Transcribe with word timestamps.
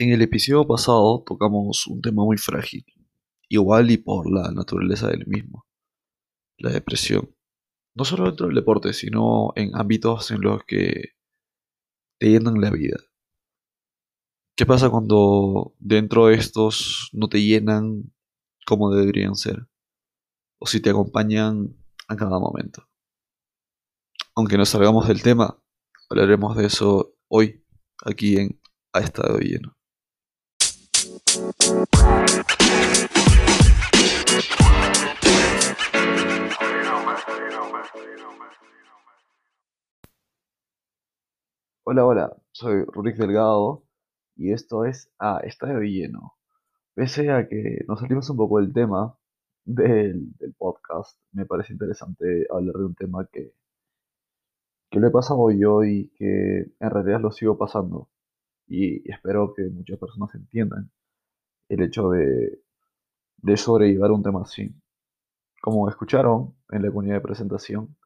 En 0.00 0.08
el 0.14 0.22
episodio 0.22 0.66
pasado 0.66 1.22
tocamos 1.26 1.86
un 1.86 2.00
tema 2.00 2.24
muy 2.24 2.38
frágil, 2.38 2.86
igual 3.50 3.90
y 3.90 3.98
por 3.98 4.32
la 4.32 4.50
naturaleza 4.50 5.08
del 5.08 5.26
mismo, 5.26 5.66
la 6.56 6.70
depresión. 6.70 7.36
No 7.94 8.06
solo 8.06 8.24
dentro 8.24 8.46
del 8.46 8.56
deporte, 8.56 8.94
sino 8.94 9.52
en 9.56 9.76
ámbitos 9.76 10.30
en 10.30 10.40
los 10.40 10.64
que 10.64 11.10
te 12.18 12.30
llenan 12.30 12.62
la 12.62 12.70
vida. 12.70 12.96
¿Qué 14.56 14.64
pasa 14.64 14.88
cuando 14.88 15.74
dentro 15.78 16.28
de 16.28 16.36
estos 16.36 17.10
no 17.12 17.28
te 17.28 17.42
llenan 17.42 18.10
como 18.64 18.94
deberían 18.94 19.34
ser? 19.34 19.68
O 20.58 20.64
si 20.64 20.80
te 20.80 20.88
acompañan 20.88 21.76
a 22.08 22.16
cada 22.16 22.38
momento. 22.38 22.88
Aunque 24.34 24.56
nos 24.56 24.70
salgamos 24.70 25.08
del 25.08 25.22
tema, 25.22 25.62
hablaremos 26.08 26.56
de 26.56 26.64
eso 26.64 27.18
hoy, 27.28 27.66
aquí 28.02 28.38
en 28.38 28.58
A 28.94 29.00
Estado 29.00 29.36
Lleno. 29.36 29.76
Hola, 31.32 31.54
hola, 42.04 42.36
soy 42.50 42.82
Rurik 42.84 43.16
Delgado 43.16 43.84
y 44.34 44.50
esto 44.50 44.84
es 44.84 45.12
A 45.20 45.38
Estadio 45.44 45.78
Lleno. 45.82 46.34
Pese 46.94 47.30
a 47.30 47.48
que 47.48 47.84
nos 47.86 48.00
salimos 48.00 48.28
un 48.30 48.36
poco 48.36 48.58
del 48.58 48.72
tema 48.72 49.16
del, 49.64 50.36
del 50.36 50.52
podcast, 50.54 51.16
me 51.30 51.46
parece 51.46 51.72
interesante 51.72 52.48
hablar 52.50 52.74
de 52.74 52.86
un 52.86 52.96
tema 52.96 53.28
que, 53.30 53.54
que 54.90 54.98
lo 54.98 55.06
he 55.06 55.12
pasado 55.12 55.48
yo 55.52 55.84
y 55.84 56.08
que 56.16 56.72
en 56.80 56.90
realidad 56.90 57.20
lo 57.20 57.30
sigo 57.30 57.56
pasando. 57.56 58.08
Y 58.66 59.08
espero 59.08 59.54
que 59.54 59.62
muchas 59.70 59.98
personas 59.98 60.34
entiendan 60.34 60.90
el 61.70 61.82
hecho 61.82 62.10
de, 62.10 62.62
de 63.38 63.56
sobrellevar 63.56 64.10
un 64.10 64.22
tema 64.22 64.42
así. 64.42 64.74
Como 65.62 65.88
escucharon 65.88 66.56
en 66.70 66.82
la 66.82 66.88
comunidad 66.88 67.14
de 67.16 67.20
presentación, 67.20 67.96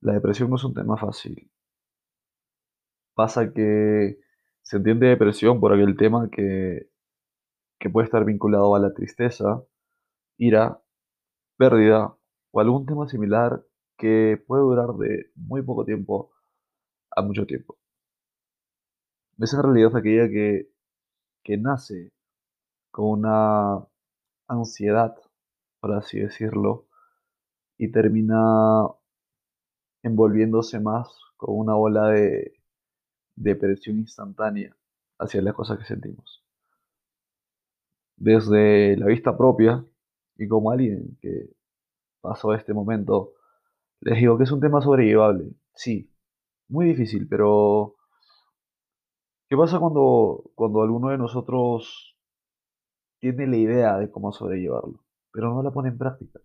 la 0.00 0.14
depresión 0.14 0.50
no 0.50 0.56
es 0.56 0.64
un 0.64 0.74
tema 0.74 0.96
fácil. 0.96 1.50
Pasa 3.14 3.52
que 3.52 4.18
se 4.62 4.76
entiende 4.76 5.06
depresión 5.06 5.60
por 5.60 5.72
aquel 5.72 5.96
tema 5.96 6.28
que, 6.30 6.90
que 7.78 7.90
puede 7.90 8.06
estar 8.06 8.24
vinculado 8.24 8.74
a 8.74 8.80
la 8.80 8.92
tristeza, 8.92 9.62
ira, 10.36 10.82
pérdida 11.56 12.16
o 12.50 12.60
algún 12.60 12.84
tema 12.84 13.08
similar 13.08 13.64
que 13.96 14.42
puede 14.46 14.62
durar 14.62 14.94
de 14.94 15.30
muy 15.36 15.62
poco 15.62 15.84
tiempo 15.84 16.32
a 17.10 17.22
mucho 17.22 17.46
tiempo. 17.46 17.78
Esa 19.38 19.62
realidad 19.62 19.96
aquella 19.96 20.28
que, 20.28 20.68
que 21.44 21.56
nace 21.56 22.12
con 22.90 23.06
una 23.20 23.86
ansiedad, 24.48 25.16
por 25.80 25.92
así 25.94 26.20
decirlo, 26.20 26.86
y 27.76 27.90
termina 27.90 28.88
envolviéndose 30.02 30.80
más 30.80 31.08
con 31.36 31.56
una 31.56 31.76
ola 31.76 32.08
de 32.08 32.52
depresión 33.36 33.98
instantánea 33.98 34.76
hacia 35.18 35.42
las 35.42 35.54
cosas 35.54 35.78
que 35.78 35.84
sentimos. 35.84 36.44
Desde 38.16 38.96
la 38.96 39.06
vista 39.06 39.36
propia 39.36 39.84
y 40.36 40.48
como 40.48 40.70
alguien 40.70 41.16
que 41.20 41.50
pasó 42.20 42.54
este 42.54 42.74
momento, 42.74 43.34
les 44.00 44.18
digo 44.18 44.36
que 44.38 44.44
es 44.44 44.52
un 44.52 44.60
tema 44.60 44.80
sobrellevable. 44.80 45.52
Sí, 45.74 46.10
muy 46.68 46.86
difícil, 46.86 47.28
pero 47.28 47.96
¿qué 49.48 49.56
pasa 49.56 49.78
cuando, 49.78 50.50
cuando 50.54 50.82
alguno 50.82 51.10
de 51.10 51.18
nosotros 51.18 52.17
tiene 53.20 53.46
la 53.46 53.56
idea 53.56 53.96
de 53.98 54.10
cómo 54.10 54.32
sobrellevarlo, 54.32 55.04
pero 55.32 55.54
no 55.54 55.62
la 55.62 55.70
pone 55.70 55.90
en 55.90 55.98
práctica? 55.98 56.40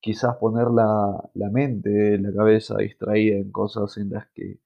Quizás 0.00 0.36
poner 0.36 0.68
la, 0.70 0.86
la 1.34 1.50
mente, 1.50 2.16
la 2.18 2.32
cabeza 2.32 2.76
distraída 2.78 3.38
en 3.38 3.50
cosas 3.50 3.96
en 3.96 4.10
las 4.10 4.28
que 4.32 4.60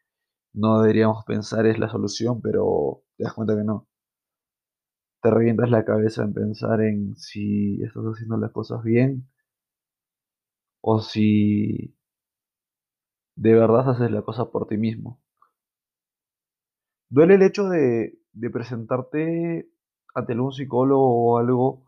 no 0.55 0.83
deberíamos 0.83 1.25
pensar 1.27 1.67
es 1.67 1.79
la 1.79 1.89
solución, 1.91 2.41
pero 2.43 3.03
te 3.17 3.25
das 3.25 3.35
cuenta 3.35 3.57
que 3.57 3.65
no. 3.65 3.89
Te 5.23 5.31
revientas 5.31 5.71
la 5.71 5.85
cabeza 5.85 6.25
en 6.25 6.35
pensar 6.35 6.81
en 6.81 7.15
si 7.15 7.81
estás 7.85 8.03
haciendo 8.03 8.37
las 8.37 8.51
cosas 8.51 8.83
bien 8.83 9.29
o 10.83 10.99
si 11.01 11.95
de 13.37 13.55
verdad 13.55 13.89
haces 13.89 14.11
la 14.11 14.21
cosa 14.21 14.51
por 14.51 14.67
ti 14.67 14.77
mismo. 14.77 15.19
Duele 17.11 17.35
el 17.35 17.43
hecho 17.43 17.69
de, 17.69 18.19
de 18.33 18.51
presentarte 18.51 19.69
ante 20.15 20.35
un 20.39 20.53
psicólogo 20.53 21.33
o 21.33 21.39
algo, 21.39 21.85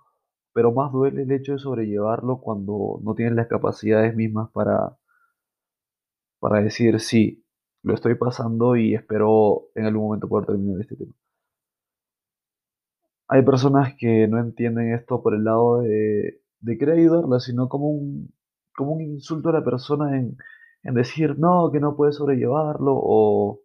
pero 0.54 0.72
más 0.72 0.92
duele 0.92 1.22
el 1.22 1.32
hecho 1.32 1.53
de 1.54 1.58
sobrellevarlo 1.60 2.41
cuando 2.41 3.00
no 3.04 3.14
tienes 3.14 3.34
las 3.36 3.48
capacidades 3.48 4.16
mismas 4.16 4.50
para, 4.53 4.97
para 6.38 6.60
decir 6.60 7.00
sí, 7.00 7.44
lo 7.82 7.94
estoy 7.94 8.14
pasando 8.16 8.76
y 8.76 8.94
espero 8.94 9.69
en 9.75 9.86
algún 9.86 10.04
momento 10.06 10.28
poder 10.28 10.47
terminar 10.47 10.81
este 10.81 10.97
tema. 10.97 11.14
Hay 13.28 13.42
personas 13.44 13.94
que 13.98 14.28
no 14.28 14.38
entienden 14.38 14.92
esto 14.92 15.22
por 15.22 15.34
el 15.34 15.44
lado 15.44 15.81
de, 15.81 16.42
de 16.60 17.41
sino 17.41 17.69
como 17.69 17.88
un, 17.91 18.34
como 18.75 18.92
un 18.92 19.00
insulto 19.02 19.48
a 19.48 19.52
la 19.52 19.64
persona 19.64 20.19
en, 20.19 20.37
en 20.82 20.94
decir 20.94 21.38
no, 21.38 21.70
que 21.72 21.81
no 21.81 21.97
puede 21.97 22.12
sobrellevarlo 22.12 22.92
o, 22.94 23.60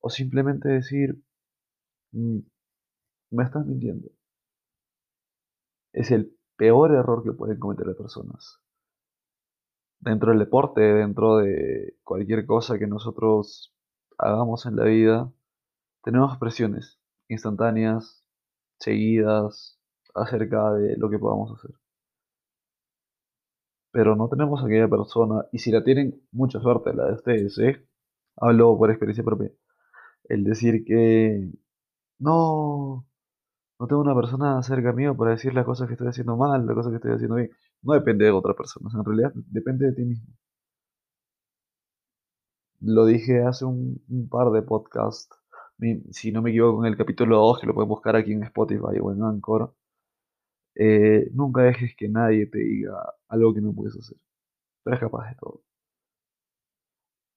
o 0.00 0.08
simplemente 0.10 0.68
decir 0.70 1.08
"Mm, 2.12 2.40
me 3.30 3.44
estás 3.44 3.66
mintiendo. 3.66 4.08
Es 5.92 6.10
el 6.10 6.36
peor 6.56 6.92
error 6.92 7.22
que 7.22 7.32
pueden 7.32 7.58
cometer 7.58 7.86
las 7.86 7.96
personas. 7.96 8.60
Dentro 10.00 10.30
del 10.30 10.38
deporte, 10.38 10.80
dentro 10.80 11.38
de 11.38 11.96
cualquier 12.04 12.46
cosa 12.46 12.78
que 12.78 12.86
nosotros 12.86 13.74
hagamos 14.18 14.66
en 14.66 14.76
la 14.76 14.84
vida, 14.84 15.32
tenemos 16.02 16.38
presiones 16.38 17.00
instantáneas, 17.28 18.24
seguidas, 18.78 19.80
acerca 20.14 20.72
de 20.74 20.96
lo 20.96 21.10
que 21.10 21.18
podamos 21.18 21.52
hacer. 21.58 21.76
Pero 23.92 24.16
no 24.16 24.28
tenemos 24.28 24.62
aquella 24.64 24.88
persona, 24.88 25.46
y 25.52 25.58
si 25.58 25.70
la 25.70 25.82
tienen, 25.82 26.22
mucha 26.30 26.60
suerte 26.60 26.92
la 26.94 27.06
de 27.06 27.14
ustedes, 27.14 27.58
¿eh? 27.58 27.86
Hablo 28.36 28.76
por 28.76 28.90
experiencia 28.90 29.24
propia. 29.24 29.50
El 30.24 30.44
decir 30.44 30.84
que 30.84 31.50
no, 32.18 33.06
no 33.78 33.86
tengo 33.86 34.02
una 34.02 34.14
persona 34.14 34.62
cerca 34.62 34.92
mío 34.92 35.16
para 35.16 35.32
decir 35.32 35.54
las 35.54 35.64
cosas 35.64 35.86
que 35.88 35.94
estoy 35.94 36.08
haciendo 36.08 36.36
mal, 36.36 36.66
las 36.66 36.74
cosas 36.74 36.90
que 36.90 36.96
estoy 36.96 37.12
haciendo 37.12 37.36
bien. 37.36 37.50
No 37.82 37.94
depende 37.94 38.24
de 38.24 38.30
otra 38.32 38.54
persona, 38.54 38.90
en 38.94 39.04
realidad 39.04 39.32
depende 39.34 39.86
de 39.86 39.92
ti 39.92 40.04
mismo. 40.04 40.34
Lo 42.80 43.04
dije 43.04 43.42
hace 43.42 43.64
un, 43.66 44.00
par 44.30 44.50
de 44.50 44.62
podcasts, 44.62 45.28
si 46.10 46.32
no 46.32 46.40
me 46.42 46.50
equivoco, 46.50 46.84
en 46.84 46.92
el 46.92 46.96
capítulo 46.96 47.36
2, 47.38 47.60
que 47.60 47.66
lo 47.66 47.74
pueden 47.74 47.88
buscar 47.88 48.16
aquí 48.16 48.32
en 48.32 48.44
Spotify 48.44 48.98
o 49.02 49.12
en 49.12 49.22
Anchor. 49.22 49.74
eh, 50.74 51.30
nunca 51.32 51.62
dejes 51.62 51.94
que 51.96 52.08
nadie 52.08 52.46
te 52.46 52.58
diga 52.58 52.94
algo 53.28 53.54
que 53.54 53.60
no 53.60 53.72
puedes 53.74 53.96
hacer. 53.96 54.18
Tú 54.84 54.90
eres 54.90 55.00
capaz 55.00 55.30
de 55.30 55.36
todo. 55.36 55.62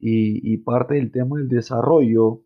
Y 0.02 0.58
parte 0.58 0.96
del 0.96 1.12
tema 1.12 1.38
del 1.38 1.48
desarrollo, 1.48 2.44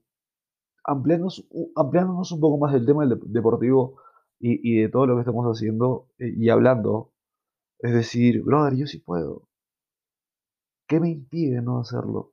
ampliándonos, 0.83 1.47
ampliándonos 1.75 2.31
un 2.31 2.39
poco 2.41 2.57
más 2.57 2.73
del 2.73 2.85
tema 2.85 3.05
del 3.05 3.19
dep- 3.19 3.25
deportivo 3.27 3.97
y, 4.39 4.59
y 4.77 4.81
de 4.81 4.89
todo 4.89 5.07
lo 5.07 5.16
que 5.16 5.21
estamos 5.21 5.45
haciendo 5.47 6.07
eh, 6.19 6.33
y 6.38 6.49
hablando, 6.49 7.11
es 7.79 7.94
decir, 7.94 8.44
brother, 8.44 8.75
yo 8.77 8.88
sí 8.88 8.99
puedo. 8.99 9.49
¿Qué 10.88 10.97
me 11.01 11.09
impide 11.09 11.61
no 11.61 11.79
hacerlo? 11.81 12.31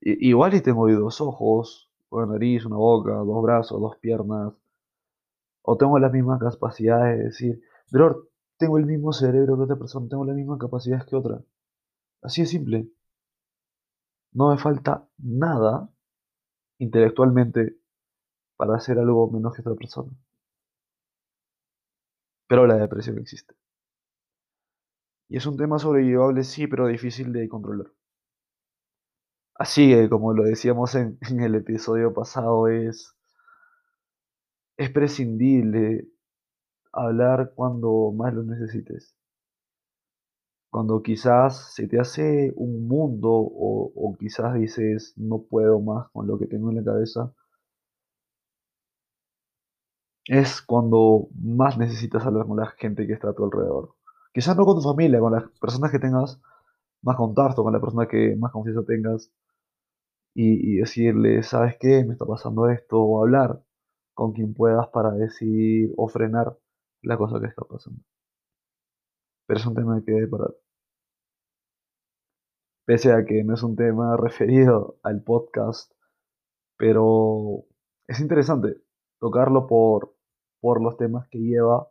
Igual 0.00 0.54
y 0.54 0.60
tengo 0.60 0.88
dos 0.90 1.20
ojos, 1.20 1.88
una 2.10 2.26
nariz, 2.26 2.64
una 2.66 2.74
boca, 2.78 3.12
dos 3.14 3.42
brazos, 3.44 3.80
dos 3.80 3.96
piernas, 3.98 4.52
o 5.62 5.76
tengo 5.76 6.00
las 6.00 6.12
mismas 6.12 6.40
capacidades 6.40 7.16
de 7.18 7.24
decir, 7.26 7.62
brother, 7.92 8.16
tengo 8.56 8.76
el 8.76 8.86
mismo 8.86 9.12
cerebro 9.12 9.56
que 9.56 9.62
otra 9.62 9.76
persona, 9.76 10.08
tengo 10.08 10.24
las 10.24 10.34
mismas 10.34 10.58
capacidades 10.58 11.04
que 11.06 11.14
otra. 11.16 11.40
Así 12.22 12.42
de 12.42 12.48
simple. 12.48 12.88
No 14.40 14.46
me 14.50 14.56
falta 14.60 14.92
nada 15.42 15.72
intelectualmente 16.78 17.76
para 18.56 18.76
hacer 18.76 18.98
algo 18.98 19.30
menos 19.30 19.54
que 19.54 19.62
otra 19.62 19.74
persona. 19.74 20.12
Pero 22.48 22.66
la 22.66 22.76
depresión 22.76 23.18
existe. 23.18 23.54
Y 25.30 25.38
es 25.38 25.46
un 25.46 25.56
tema 25.56 25.78
sobrellevable, 25.78 26.42
sí, 26.44 26.66
pero 26.66 26.86
difícil 26.86 27.32
de 27.32 27.48
controlar. 27.48 27.86
Así 29.54 29.90
que, 29.90 30.08
como 30.08 30.32
lo 30.32 30.44
decíamos 30.44 30.94
en, 30.94 31.18
en 31.28 31.40
el 31.42 31.54
episodio 31.54 32.14
pasado, 32.14 32.68
es, 32.68 33.14
es 34.78 34.90
prescindible 34.90 36.08
hablar 36.92 37.52
cuando 37.54 38.12
más 38.16 38.32
lo 38.34 38.44
necesites. 38.44 39.17
Cuando 40.70 41.02
quizás 41.02 41.74
se 41.74 41.86
te 41.88 42.00
hace 42.00 42.52
un 42.56 42.88
mundo 42.88 43.28
o, 43.30 44.16
quizás 44.18 44.54
dices 44.54 45.12
no 45.16 45.42
puedo 45.42 45.78
más 45.80 46.08
con 46.12 46.26
lo 46.26 46.38
que 46.38 46.46
tengo 46.46 46.70
en 46.70 46.76
la 46.76 46.84
cabeza, 46.84 47.34
es 50.26 50.62
cuando 50.62 51.28
más 51.42 51.76
necesitas 51.78 52.24
hablar 52.24 52.46
con 52.46 52.56
la 52.58 52.66
gente 52.78 53.06
que 53.06 53.14
está 53.14 53.30
a 53.30 53.34
tu 53.34 53.44
alrededor. 53.44 53.94
Quizás 54.32 54.56
no 54.56 54.64
con 54.64 54.76
tu 54.76 54.82
familia, 54.82 55.18
con 55.20 55.32
las 55.32 55.44
personas 55.60 55.90
que 55.90 55.98
tengas 55.98 56.40
más 57.02 57.16
contacto, 57.16 57.64
con 57.64 57.72
la 57.72 57.80
persona 57.80 58.08
que 58.08 58.36
más 58.36 58.52
confianza 58.52 58.84
tengas, 58.86 59.32
y, 60.34 60.74
y 60.76 60.76
decirle, 60.78 61.42
¿sabes 61.42 61.76
qué? 61.78 62.04
Me 62.04 62.12
está 62.12 62.24
pasando 62.26 62.68
esto, 62.70 62.98
o 63.00 63.22
hablar 63.22 63.60
con 64.14 64.32
quien 64.32 64.54
puedas 64.54 64.88
para 64.88 65.12
decir 65.12 65.92
o 65.96 66.08
frenar 66.08 66.56
la 67.02 67.16
cosa 67.18 67.40
que 67.40 67.46
está 67.46 67.64
pasando. 67.64 68.00
Pero 69.48 69.60
es 69.60 69.66
un 69.66 69.74
tema 69.74 70.02
que. 70.04 70.28
Pese 72.86 73.12
a 73.12 73.24
que 73.24 73.42
no 73.44 73.54
es 73.54 73.62
un 73.62 73.76
tema 73.76 74.16
referido 74.18 74.98
al 75.02 75.22
podcast, 75.22 75.90
pero 76.76 77.64
es 78.06 78.20
interesante 78.20 78.76
tocarlo 79.20 79.66
por, 79.66 80.14
por 80.60 80.82
los 80.82 80.96
temas 80.98 81.26
que 81.28 81.38
lleva 81.38 81.88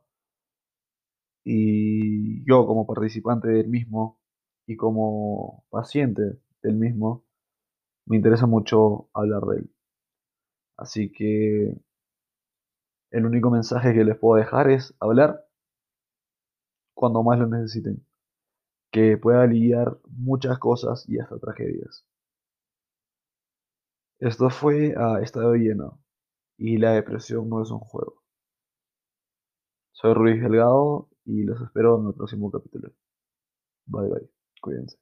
y 1.43 2.45
yo 2.45 2.67
como 2.67 2.85
participante 2.85 3.47
del 3.47 3.69
mismo 3.69 4.19
y 4.67 4.75
como 4.75 5.65
paciente 5.69 6.39
del 6.61 6.75
mismo, 6.75 7.25
me 8.05 8.17
interesa 8.17 8.45
mucho 8.45 9.09
hablar 9.13 9.43
de 9.43 9.57
él. 9.59 9.71
Así 10.77 11.11
que 11.11 11.75
el 13.11 13.25
único 13.25 13.49
mensaje 13.49 13.93
que 13.93 14.03
les 14.03 14.17
puedo 14.17 14.37
dejar 14.37 14.69
es 14.69 14.95
hablar 14.99 15.46
cuando 16.97 17.21
más 17.21 17.37
lo 17.37 17.45
necesiten, 17.47 18.03
que 18.91 19.17
pueda 19.17 19.43
aliviar 19.43 19.99
muchas 20.09 20.57
cosas 20.59 21.07
y 21.07 21.19
hasta 21.19 21.37
tragedias. 21.39 22.05
Esto 24.19 24.49
fue 24.51 24.93
a 24.97 25.21
Estado 25.21 25.53
Lleno 25.55 25.99
y 26.57 26.77
la 26.77 26.93
depresión 26.93 27.49
no 27.49 27.61
es 27.61 27.69
un 27.71 27.79
juego. 27.79 28.23
Soy 29.91 30.13
Ruiz 30.13 30.41
Delgado 30.41 31.09
y 31.25 31.43
los 31.43 31.61
espero 31.61 31.99
en 31.99 32.07
el 32.07 32.13
próximo 32.13 32.49
capítulo. 32.49 32.89
Bye 33.87 34.09
bye, 34.09 34.29
cuídense. 34.61 34.97